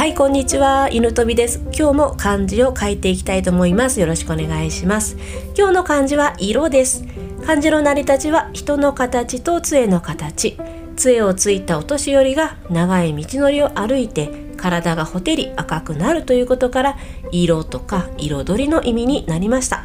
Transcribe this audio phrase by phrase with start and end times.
[0.00, 0.88] はいこんにちは。
[0.90, 1.60] 犬飛びです。
[1.78, 4.00] 今日も漢字を書いていきたいと思います。
[4.00, 5.18] よろしくお願いします。
[5.54, 7.04] 今日の漢字は色です。
[7.44, 10.56] 漢字の成り立ちは人の形と杖の形。
[10.96, 16.98] 杖をついたお年寄りが長い道のりを歩いて体がほてり赤くなるということから
[17.30, 19.84] 色とか彩りの意味になりました。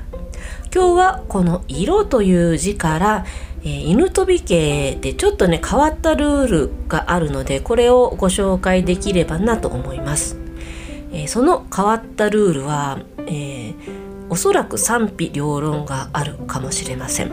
[0.73, 3.25] 今日はこの色という字から
[3.65, 10.37] えー、犬飛び系でちょっとね変わったルールがあるのでこれをご紹介できればなと思います、
[11.11, 13.75] えー、その変わったルールは、えー、
[14.29, 17.31] おそらく賛否両論があるかもしれません、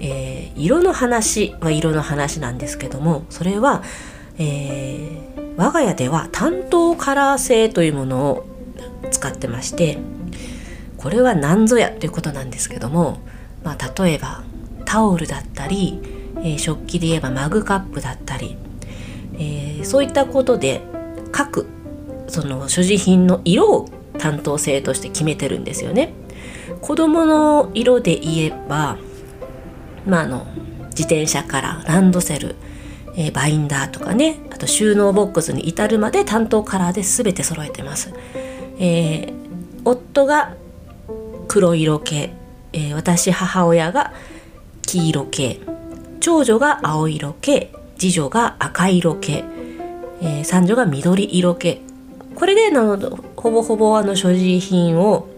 [0.00, 3.82] え色の話は色の話なんですけどもそれは、
[4.38, 8.46] え我が家では担当カラー製というものを
[9.10, 9.98] 使ってまして
[10.96, 13.18] これは何ぞやということなんですけども、
[13.62, 14.42] まあ、例えば
[14.90, 16.00] タオルだったり、
[16.38, 18.56] えー、食器で言えばマグカップだったり、
[19.34, 20.80] えー、そういったことで
[21.30, 21.68] 各
[22.26, 23.88] その所持品の色を
[24.18, 26.12] 担当性として決めてるんですよね。
[26.80, 28.98] 子供の色で言えば、
[30.06, 30.46] まあ、あの
[30.88, 32.56] 自転車からランドセル、
[33.14, 38.12] えー、バインダーとかねあと収納ボックスに至るまで担当カラーで全て揃えてます。
[38.80, 39.32] えー、
[39.84, 40.56] 夫が
[41.46, 42.32] 黒色系、
[42.72, 44.12] えー、私母親が
[44.90, 45.60] 黄色系
[46.18, 49.44] 長女が青色系次女が赤色系、
[50.20, 51.80] えー、三女が緑色系
[52.34, 52.98] これでの
[53.36, 55.28] ほぼほぼあの所持品を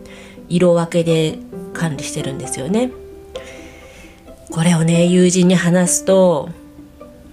[0.48, 1.38] 色分けで
[1.74, 2.92] 管理してるんですよね。
[4.50, 6.50] これをね友人に話すと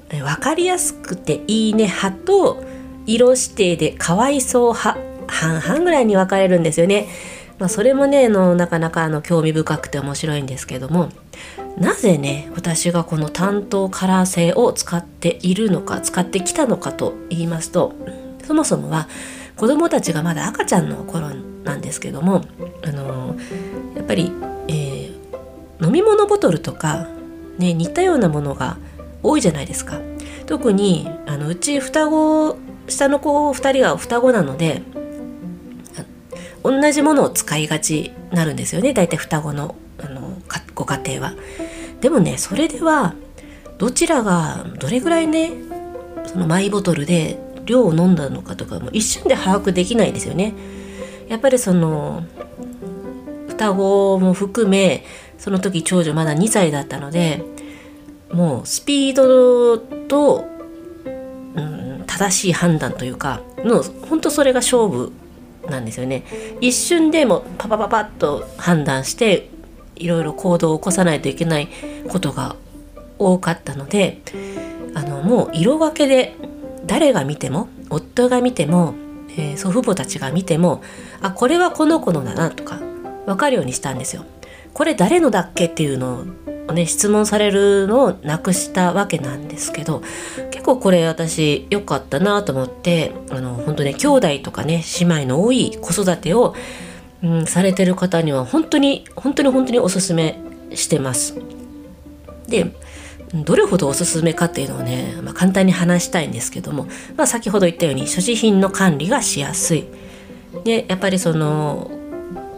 [0.10, 2.64] 分かりやすくていいね派と
[3.06, 7.08] 色指定でかわいそう派半々ぐらいに分かれるんですよね。
[7.60, 11.10] まあ、それもねのなかなかあの興味深くて面白いんですけども
[11.78, 17.94] なぜね私がこの担当カラー製を使っているのか使ってきたのかと言いますと
[18.46, 19.08] そもそもは
[19.58, 21.30] 子供たちがまだ赤ちゃんの頃
[21.64, 22.46] なんですけども
[22.84, 23.36] あの
[23.96, 24.32] やっぱり、
[24.70, 27.08] えー、飲み物ボトルとか、
[27.58, 28.78] ね、似たようなものが
[29.22, 30.00] 多いじゃないですか。
[30.46, 34.82] 特にあのうち双子下の子2人が双子なので
[36.64, 40.38] 同じものを使いがちなるんですよね大体双子のあの
[40.76, 41.34] ご家庭は。
[42.02, 43.14] でもねそれでは
[43.78, 45.52] どちらがどれぐらいね
[46.26, 50.54] そのマイボトルで量を飲んだのかとかも一瞬で把握できないですよね。
[51.28, 52.24] やっぱりその
[53.50, 55.04] 双子も含め
[55.38, 57.44] その時長女まだ2歳だったので
[58.32, 60.48] もうスピードと、
[61.06, 65.12] うん、正しい判断というかの本当それが勝負
[65.70, 66.24] なんですよね。
[66.62, 69.50] 一瞬でもパパパパッと判断して
[69.96, 71.70] いろいろ行動を起こさないといけない
[72.10, 72.56] ことが
[73.18, 74.22] 多かったので
[74.96, 76.36] あのもう色分けで
[76.86, 78.96] 誰が見ても夫が見ても、
[79.32, 80.82] えー、祖父母たちが見ても
[81.22, 82.80] あこれはこの子のだなとか
[83.26, 84.24] 分かるようにしたんですよ。
[84.74, 86.26] これ誰のだっけっていうのを
[86.74, 90.02] ね質問されるのをなくしたわけなんですけど
[90.52, 96.56] 結構これ私良かったなと思ってあの本当ね兄弟とかね姉妹の多い子育てを
[97.22, 100.40] うん、されてる方には本当に本当に本当におすすめ
[100.74, 101.36] してます。
[102.48, 102.72] で
[103.34, 109.86] どれほどおすすめかっていうのをね、まあ、簡単に話したいんですけども、まあ、先ほど言ったように所持品の管理がしやすい。
[110.64, 111.92] でやっぱりその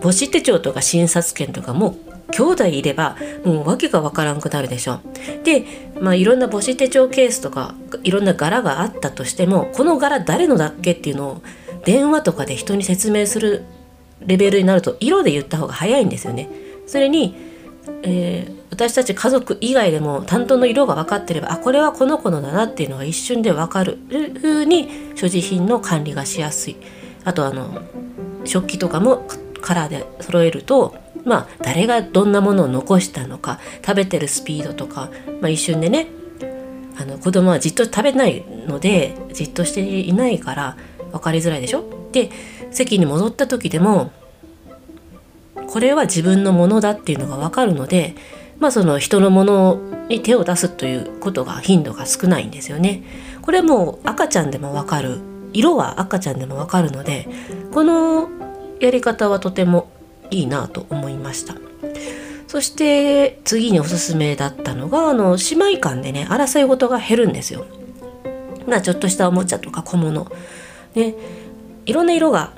[0.01, 1.95] 母子手帳とか診察券とかも
[2.31, 3.15] 兄弟いれば
[3.45, 4.99] もう訳がわからんくなるでしょ。
[5.43, 5.65] で、
[5.99, 11.41] まあ、いろんな母子手帳ケースとかいろんな柄があったとしてもこの柄誰のだっけっていうのを
[11.85, 13.63] 電話とかで人に説明する
[14.21, 16.49] レベルになると色で言った方が早いんですよね。
[16.87, 17.35] それに、
[18.03, 23.97] えー、私たち家族以外でも担当の色が分かってればあこれはこの子のだなっていうのが一瞬で分かる
[24.39, 26.77] ふうに所持品の管理がしやすい。
[27.23, 27.81] あとあの
[28.45, 29.27] 食器とかも
[29.61, 36.07] カラーで揃えるとまあ誰がどんなものを残したのか食べてるスピードとか、まあ、一瞬でね
[36.97, 40.77] あの子供はじっと食べないのでじっとしていないから
[41.11, 41.83] 分かりづらいでしょ？
[42.11, 42.29] で
[42.71, 44.11] 席に戻った時でも
[45.67, 48.15] これは自分のものだっていうのが分かるので
[48.59, 49.79] まあその人のもの
[50.09, 53.03] に手を出すということが頻度が少ないんですよね。
[53.41, 55.19] これも赤ちゃんでも分かる
[55.53, 57.27] 色は赤ちゃんでも分かるので
[57.73, 58.29] この
[58.81, 59.89] やり方はとても
[60.31, 61.55] いいなと思いました。
[62.47, 67.65] そして次におすすめだったのがあの姉妹間でね争い事が減るんですよ。
[68.67, 70.29] まあちょっとしたおもちゃとか小物。
[70.95, 71.15] ね、
[71.85, 72.51] いろんな色が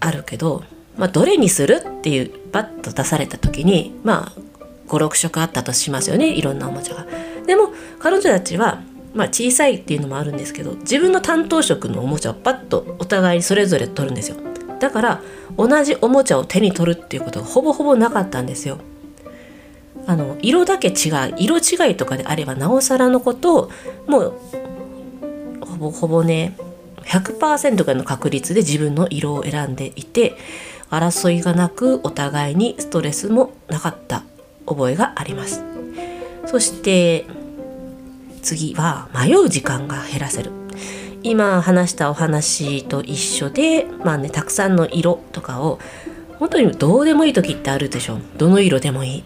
[0.00, 0.64] あるけど、
[0.98, 4.40] まあ、どれにするっていうパッと出された時にまあ
[4.88, 7.06] 56色あったとしますよねいろんなおもちゃが。
[7.46, 8.82] でも彼女たちは
[9.14, 14.36] まあ小さいっていうのもあるんですけど自分の担当色のおもちゃをパッとお互いにそれぞれ取るんですよ
[14.78, 15.22] だから
[15.56, 18.78] 同じおもちゃを手に取るっていうことがほぼほぼなかったんですよ。
[20.06, 23.70] あの色だけ違う色違いとかであればなおさらのことを
[24.06, 24.34] もう
[25.60, 26.56] ほぼほぼね
[27.02, 30.36] 100%ぐらいの確率で自分の色を選んでいて
[30.90, 34.24] 争いがなくお互いにストレスもなかった
[34.66, 35.62] 覚えがあります。
[36.46, 37.26] そして
[38.42, 40.57] 次は迷う時間が減らせる。
[41.22, 45.78] 今話したお話と一緒でまあねたくさんの色とかを
[46.38, 48.18] 本当にどうでもいい時ってあるでしょ。
[48.36, 49.24] どの色でもいい。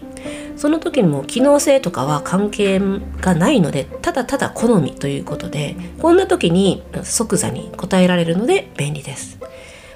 [0.55, 2.79] その時にも機能性とかは関係
[3.21, 9.39] がないのでただただ好みということでこんな時に即座に答えられるので便利です。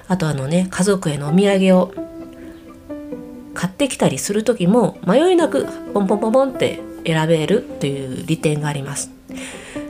[0.08, 1.92] あとあのね家族へのお土産を
[3.54, 9.10] 買ってきたりする時も迷いなくポンポンポンポンって選べるという利点があります。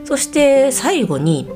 [0.05, 1.47] そして最後に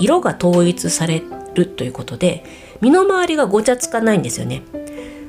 [0.00, 1.22] 色が統一され
[1.54, 2.44] るということで
[2.80, 4.62] 身の回りがごちゃつかないんですよね。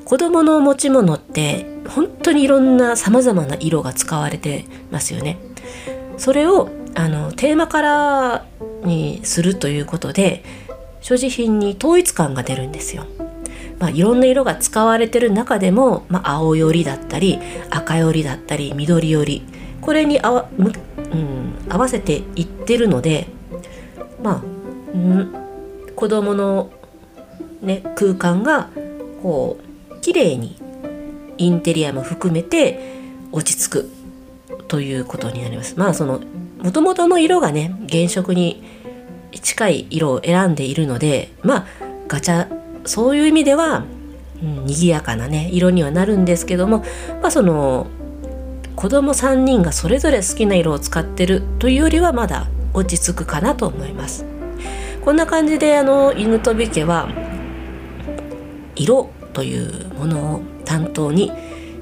[0.05, 5.37] 子供の持ち物って本当にいろんなさまざまな色が使われてますよね。
[6.17, 10.43] それをあのテーマカラーにするということで
[11.01, 13.05] 所持品に統一感が出るんですよ。
[13.79, 17.39] まあ、いろんな色が使われてる中でも、まあ、青よりだったり
[17.69, 19.45] 赤よりだったり緑より
[19.79, 23.27] これに合わ,、うん、合わせていってるので
[24.23, 24.43] まあ、
[25.95, 26.71] 子供の
[27.61, 28.69] ね空間が
[29.21, 29.57] こ
[29.91, 30.57] う綺麗に
[31.37, 32.79] インテリアも含めて
[33.31, 33.89] 落ち着く
[34.67, 35.75] ということになります。
[35.77, 36.21] まあその
[36.61, 38.63] 元々の色がね原色に
[39.41, 41.65] 近い色を選んでいるのでまあ
[42.07, 42.47] ガチャ
[42.85, 43.85] そういう意味では、
[44.41, 46.83] うん、賑やかなね色にはなるんですけども
[47.21, 47.87] まあその
[48.75, 54.25] 子供3人がそれぞれ好きな色を使ってるというよりはまだ落ち着くかなと思います。
[55.03, 57.09] こんな感じであの犬飛び家は
[58.75, 61.31] 色というものを担当に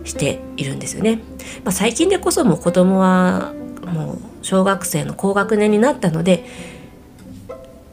[0.04, 1.20] しているんですよね。
[1.64, 3.54] まあ、最近でこそもう子供は
[3.86, 6.46] もう小学生の高学年になったので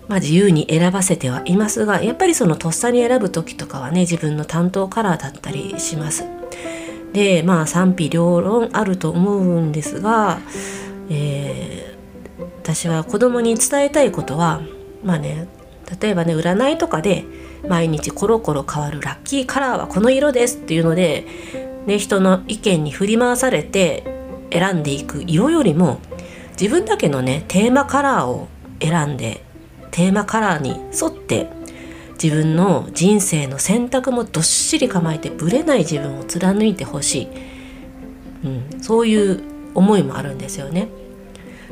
[0.09, 6.25] まあ、自由に選ばせてはいますがやっぱりそのとっさに選ぶ時とかはね自分の担当カラーだったりします。
[7.13, 10.41] でまあ賛否両論あると思うんですが、
[11.09, 14.63] えー、私は子供に伝えたいことは
[15.05, 15.47] まあね
[16.01, 17.25] 例えばね占いとかで
[17.69, 21.27] 毎日コロコロ変わるラッキーカラーはこの色ですっていうので、
[21.87, 24.05] ね、人の意見に振り回されて
[24.51, 25.99] 選んでいく色よりも
[26.61, 28.49] 自分だけのねテーマカラーを
[28.81, 29.43] 選んで
[29.91, 31.49] テーマカラーに沿って
[32.23, 37.29] 自分の人生の選択もどっしり構えてぶれない自分を貫いてほしい、
[38.45, 39.43] うん、そういう
[39.75, 40.89] 思いもあるんですよね。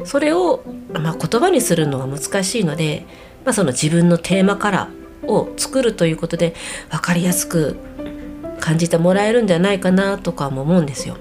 [0.04, 0.62] それを、
[0.92, 3.06] まあ、言葉にするのは難しいので、
[3.44, 6.54] まあ、その自分のテーマカラーを作るということで
[6.90, 7.76] 分かりやすく
[8.60, 11.16] 感じてもらえるんじゃないかなとかも思うんですよ。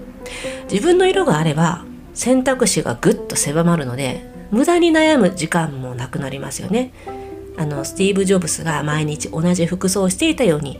[0.71, 1.83] 自分の色があれば
[2.13, 6.93] 選択肢がぐっと狭まるので無駄に悩む時間もなくなりますよね。
[7.57, 10.79] あのスティーブ・ジョブスが毎日同じ服装をしていたように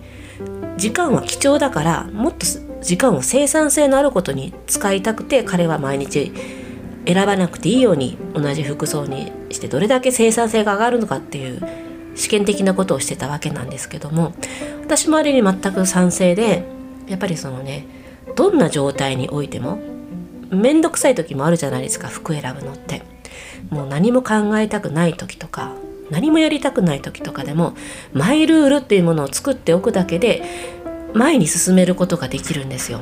[0.78, 2.46] 時間は貴重だからもっと
[2.82, 6.32] 時間を生産性のあることに使いたくて彼は毎日
[7.06, 11.62] 選ばなくていいように同じ服装にしてどれだけ生産性が上がるのかっていう
[12.16, 14.34] 試験的なことをしてたわけなんですけども
[14.84, 16.64] 私もあれに全く賛成で
[17.08, 17.86] やっぱりそのね
[18.36, 19.80] どんな状態においても
[20.50, 23.02] 面倒くさい時もあるじゃないですか服選ぶのって。
[23.70, 25.74] もう何も考えたくない時とか
[26.10, 27.74] 何もやりたくない時とかでも
[28.14, 30.44] マイルールっていうものを作っておくだけで
[31.14, 33.02] 前に進めることができるんですよ。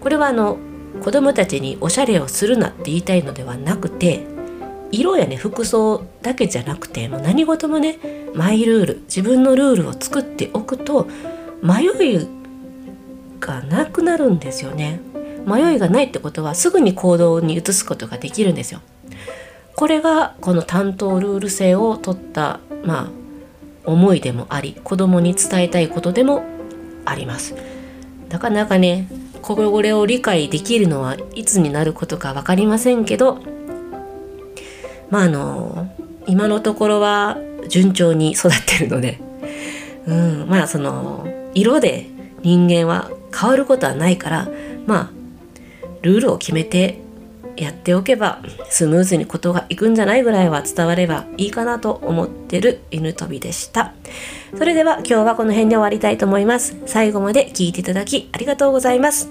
[0.00, 0.58] これはあの
[1.02, 4.26] 子供たちにおしゃれをするなって言いたいのではなくて
[4.90, 7.98] 色やね服装だけじゃなくてもう何事もね
[8.34, 11.06] マイルール自分のルールを作っておくと
[11.62, 12.28] 迷い
[13.38, 15.00] がなくなるんですよね。
[15.46, 18.80] 迷いがないってことはすぐに行動に移すことができるんですよ。
[19.74, 23.10] これがこの担当ルール性を取ったまあ
[23.90, 26.44] 思いでもあり子供に伝えたいことでも
[27.06, 27.54] あります
[28.28, 29.08] なかなかね
[29.42, 33.40] これを理解できるのはいつになることか分かりませんけど
[35.10, 35.90] まああの
[36.26, 39.18] 今のところは順調に育ってるので、
[40.06, 42.06] うん、まあその色で
[42.42, 44.48] 人間は変わることはないから
[44.86, 45.10] まあ
[46.02, 47.00] ルールを決めて
[47.56, 53.94] やっておけばスムーズにことがいくんじゃないぐらいは伝わればいいかなと思ってる犬飛びでした。
[54.56, 56.76] それでは今日はこの辺で終わりたいと思います。
[56.86, 59.28] 最後まで聞いていただきありがとうございます。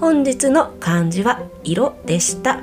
[0.00, 2.60] 本日の漢字は色でした。